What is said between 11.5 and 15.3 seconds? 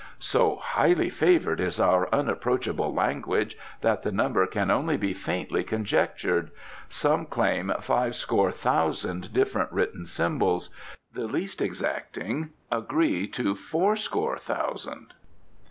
exacting agree to fourscore thousand."